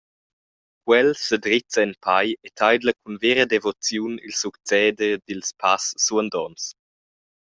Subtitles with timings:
[0.85, 6.63] Quel sedrezza en pei e teidla cun vera devoziun il succeder dils pass suandonts.